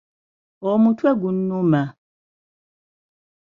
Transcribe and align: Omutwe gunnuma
Omutwe 0.71 1.09
gunnuma 1.21 1.81